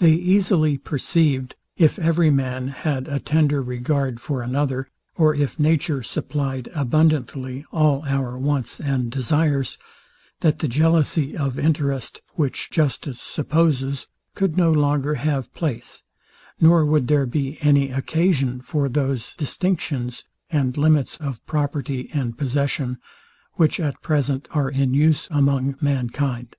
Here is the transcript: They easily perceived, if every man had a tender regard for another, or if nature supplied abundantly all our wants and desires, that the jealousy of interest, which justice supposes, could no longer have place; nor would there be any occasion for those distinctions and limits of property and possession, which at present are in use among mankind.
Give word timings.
They 0.00 0.12
easily 0.12 0.76
perceived, 0.76 1.56
if 1.78 1.98
every 1.98 2.28
man 2.28 2.68
had 2.68 3.08
a 3.08 3.18
tender 3.18 3.62
regard 3.62 4.20
for 4.20 4.42
another, 4.42 4.90
or 5.14 5.34
if 5.34 5.58
nature 5.58 6.02
supplied 6.02 6.68
abundantly 6.74 7.64
all 7.72 8.04
our 8.04 8.36
wants 8.36 8.80
and 8.82 9.10
desires, 9.10 9.78
that 10.40 10.58
the 10.58 10.68
jealousy 10.68 11.34
of 11.34 11.58
interest, 11.58 12.20
which 12.34 12.68
justice 12.70 13.18
supposes, 13.18 14.08
could 14.34 14.58
no 14.58 14.70
longer 14.70 15.14
have 15.14 15.50
place; 15.54 16.02
nor 16.60 16.84
would 16.84 17.08
there 17.08 17.24
be 17.24 17.56
any 17.62 17.90
occasion 17.90 18.60
for 18.60 18.90
those 18.90 19.32
distinctions 19.36 20.24
and 20.50 20.76
limits 20.76 21.16
of 21.16 21.40
property 21.46 22.10
and 22.12 22.36
possession, 22.36 22.98
which 23.54 23.80
at 23.80 24.02
present 24.02 24.48
are 24.50 24.68
in 24.68 24.92
use 24.92 25.26
among 25.30 25.76
mankind. 25.80 26.56